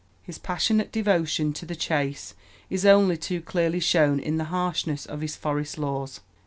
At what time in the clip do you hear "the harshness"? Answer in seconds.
4.37-5.05